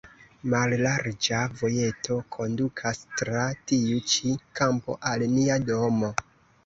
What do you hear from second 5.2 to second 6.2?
nia domo.